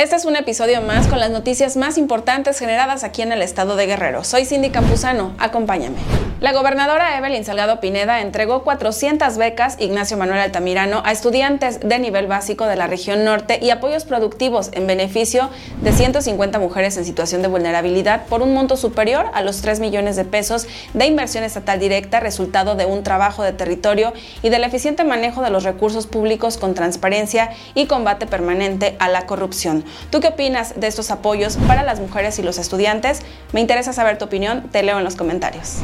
[0.00, 3.76] Este es un episodio más con las noticias más importantes generadas aquí en el estado
[3.76, 4.24] de Guerrero.
[4.24, 5.98] Soy Cindy Campuzano, acompáñame.
[6.40, 12.28] La gobernadora Evelyn Salgado Pineda entregó 400 becas Ignacio Manuel Altamirano a estudiantes de nivel
[12.28, 15.50] básico de la región norte y apoyos productivos en beneficio
[15.82, 20.16] de 150 mujeres en situación de vulnerabilidad por un monto superior a los 3 millones
[20.16, 25.04] de pesos de inversión estatal directa, resultado de un trabajo de territorio y del eficiente
[25.04, 29.84] manejo de los recursos públicos con transparencia y combate permanente a la corrupción.
[30.10, 33.20] ¿Tú qué opinas de estos apoyos para las mujeres y los estudiantes?
[33.52, 35.78] Me interesa saber tu opinión, te leo en los comentarios.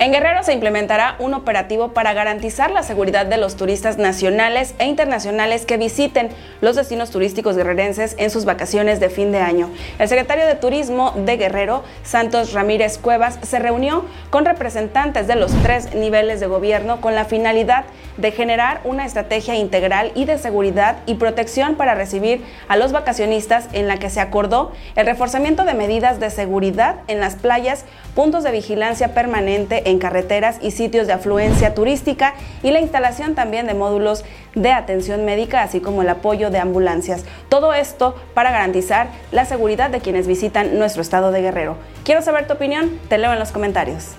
[0.00, 4.86] En Guerrero se implementará un operativo para garantizar la seguridad de los turistas nacionales e
[4.86, 6.28] internacionales que visiten
[6.60, 9.70] los destinos turísticos guerrerenses en sus vacaciones de fin de año.
[9.98, 15.50] El secretario de Turismo de Guerrero, Santos Ramírez Cuevas, se reunió con representantes de los
[15.64, 17.84] tres niveles de gobierno con la finalidad
[18.18, 23.66] de generar una estrategia integral y de seguridad y protección para recibir a los vacacionistas
[23.72, 27.84] en la que se acordó el reforzamiento de medidas de seguridad en las playas,
[28.14, 33.66] puntos de vigilancia permanente en carreteras y sitios de afluencia turística y la instalación también
[33.66, 37.24] de módulos de atención médica, así como el apoyo de ambulancias.
[37.48, 41.76] Todo esto para garantizar la seguridad de quienes visitan nuestro estado de Guerrero.
[42.04, 44.16] Quiero saber tu opinión, te leo en los comentarios.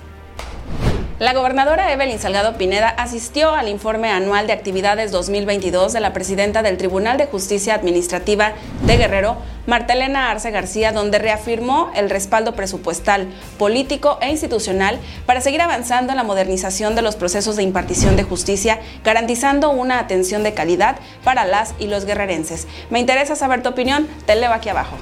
[1.19, 6.63] La gobernadora Evelyn Salgado Pineda asistió al informe anual de actividades 2022 de la presidenta
[6.63, 8.53] del Tribunal de Justicia Administrativa
[8.85, 9.35] de Guerrero,
[9.67, 16.17] Martelena Arce García, donde reafirmó el respaldo presupuestal, político e institucional para seguir avanzando en
[16.17, 21.43] la modernización de los procesos de impartición de justicia, garantizando una atención de calidad para
[21.43, 22.65] las y los guerrerenses.
[22.89, 24.95] Me interesa saber tu opinión, te leo aquí abajo.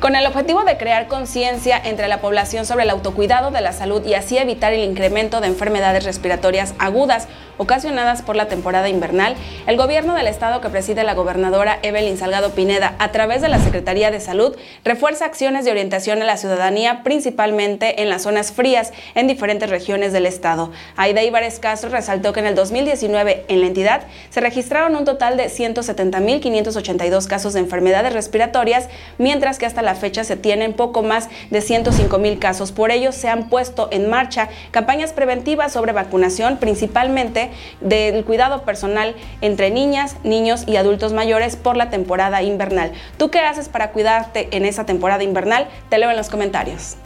[0.00, 4.02] Con el objetivo de crear conciencia entre la población sobre el autocuidado de la salud
[4.06, 7.28] y así evitar el incremento de enfermedades respiratorias agudas
[7.60, 12.52] ocasionadas por la temporada invernal, el gobierno del estado que preside la gobernadora Evelyn Salgado
[12.52, 17.02] Pineda, a través de la Secretaría de Salud, refuerza acciones de orientación a la ciudadanía,
[17.02, 20.72] principalmente en las zonas frías en diferentes regiones del estado.
[20.96, 25.36] Aida Ibares Castro resaltó que en el 2019 en la entidad se registraron un total
[25.36, 31.28] de 170.582 casos de enfermedades respiratorias, mientras que hasta la fecha se tienen poco más
[31.50, 32.72] de 105.000 casos.
[32.72, 39.14] Por ello, se han puesto en marcha campañas preventivas sobre vacunación, principalmente del cuidado personal
[39.40, 42.92] entre niñas, niños y adultos mayores por la temporada invernal.
[43.16, 45.68] ¿Tú qué haces para cuidarte en esa temporada invernal?
[45.88, 46.96] Te leo en los comentarios.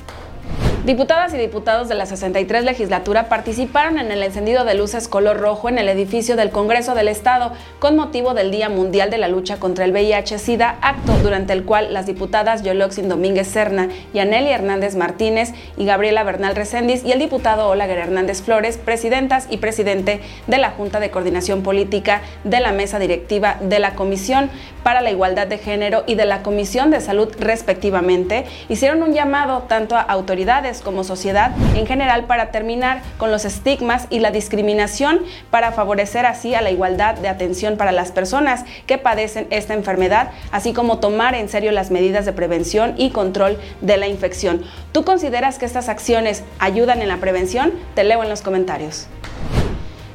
[0.84, 5.70] Diputadas y diputados de la 63 legislatura participaron en el encendido de luces color rojo
[5.70, 9.56] en el edificio del Congreso del Estado con motivo del Día Mundial de la Lucha
[9.58, 15.54] contra el VIH-Sida, acto durante el cual las diputadas Yoloxin Domínguez Serna, Yaneli Hernández Martínez
[15.78, 20.70] y Gabriela Bernal Recendis y el diputado Olaguer Hernández Flores, presidentas y presidente de la
[20.70, 24.50] Junta de Coordinación Política de la Mesa Directiva de la Comisión
[24.82, 29.62] para la Igualdad de Género y de la Comisión de Salud respectivamente, hicieron un llamado
[29.62, 35.20] tanto a autoridades como sociedad en general para terminar con los estigmas y la discriminación
[35.50, 40.30] para favorecer así a la igualdad de atención para las personas que padecen esta enfermedad,
[40.52, 44.62] así como tomar en serio las medidas de prevención y control de la infección.
[44.92, 47.72] ¿Tú consideras que estas acciones ayudan en la prevención?
[47.94, 49.08] Te leo en los comentarios.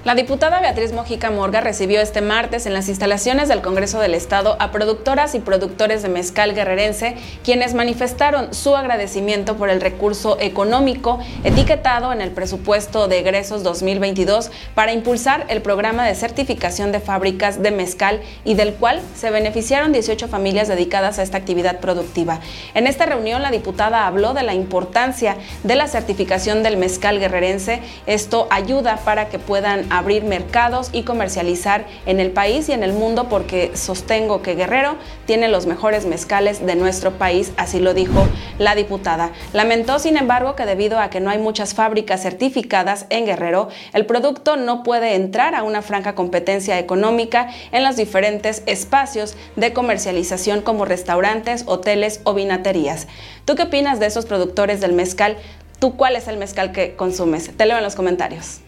[0.05, 4.55] La diputada Beatriz Mojica Morga recibió este martes en las instalaciones del Congreso del Estado
[4.57, 11.19] a productoras y productores de mezcal guerrerense, quienes manifestaron su agradecimiento por el recurso económico
[11.43, 17.61] etiquetado en el presupuesto de egresos 2022 para impulsar el programa de certificación de fábricas
[17.61, 22.39] de mezcal y del cual se beneficiaron 18 familias dedicadas a esta actividad productiva.
[22.73, 27.81] En esta reunión la diputada habló de la importancia de la certificación del mezcal guerrerense.
[28.05, 32.93] Esto ayuda para que puedan abrir mercados y comercializar en el país y en el
[32.93, 34.95] mundo porque sostengo que Guerrero
[35.25, 38.27] tiene los mejores mezcales de nuestro país, así lo dijo
[38.57, 39.31] la diputada.
[39.53, 44.05] Lamentó, sin embargo, que debido a que no hay muchas fábricas certificadas en Guerrero, el
[44.05, 50.61] producto no puede entrar a una franca competencia económica en los diferentes espacios de comercialización
[50.61, 53.07] como restaurantes, hoteles o vinaterías.
[53.45, 55.37] ¿Tú qué opinas de esos productores del mezcal?
[55.79, 57.55] ¿Tú cuál es el mezcal que consumes?
[57.55, 58.61] Te leo en los comentarios.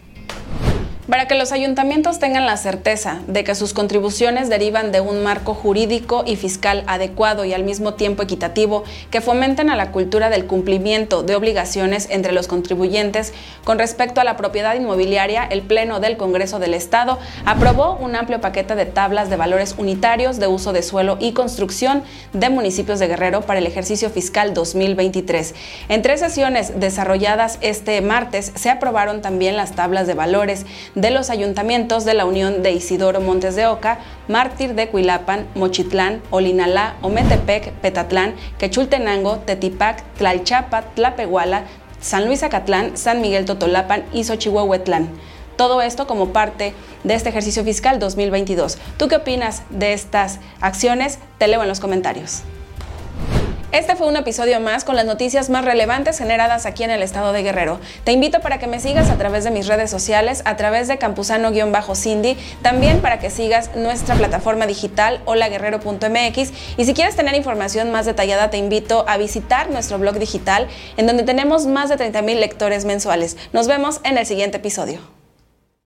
[1.12, 5.52] Para que los ayuntamientos tengan la certeza de que sus contribuciones derivan de un marco
[5.52, 10.46] jurídico y fiscal adecuado y al mismo tiempo equitativo que fomenten a la cultura del
[10.46, 16.16] cumplimiento de obligaciones entre los contribuyentes con respecto a la propiedad inmobiliaria, el Pleno del
[16.16, 20.82] Congreso del Estado aprobó un amplio paquete de tablas de valores unitarios de uso de
[20.82, 25.54] suelo y construcción de municipios de Guerrero para el ejercicio fiscal 2023.
[25.90, 30.64] En tres sesiones desarrolladas este martes se aprobaron también las tablas de valores
[31.10, 36.96] los ayuntamientos de la Unión de Isidoro Montes de Oca, Mártir de Cuilapan, Mochitlán, Olinalá,
[37.02, 41.64] Ometepec, Petatlán, Quechultenango, Tetipac, Tlalchapa, Tlapehuala,
[42.00, 45.08] San Luis Acatlán, San Miguel Totolapan y Xochihuehuetlán.
[45.56, 46.72] Todo esto como parte
[47.04, 48.78] de este ejercicio fiscal 2022.
[48.96, 51.18] ¿Tú qué opinas de estas acciones?
[51.38, 52.42] Te leo en los comentarios.
[53.72, 57.32] Este fue un episodio más con las noticias más relevantes generadas aquí en el estado
[57.32, 57.80] de Guerrero.
[58.04, 60.98] Te invito para que me sigas a través de mis redes sociales, a través de
[60.98, 68.04] campusano-cindy, también para que sigas nuestra plataforma digital holaguerrero.mx y si quieres tener información más
[68.04, 70.68] detallada te invito a visitar nuestro blog digital
[70.98, 73.38] en donde tenemos más de 30 mil lectores mensuales.
[73.54, 75.21] Nos vemos en el siguiente episodio.